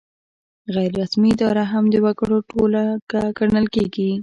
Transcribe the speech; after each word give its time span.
غیر 0.75 0.91
رسمي 1.01 1.29
اداره 1.35 1.63
هم 1.71 1.83
د 1.93 1.95
وګړو 2.05 2.37
ټولګه 2.49 3.23
ګڼل 3.37 3.65
کیږي. 3.75 4.11